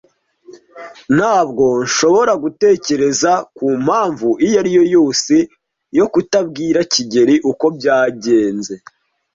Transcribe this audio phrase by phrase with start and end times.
[1.15, 5.35] Ntabwo nshobora gutekereza ku mpamvu iyo ari yo yose
[5.97, 8.73] yo kutabwira kigeli uko byagenze.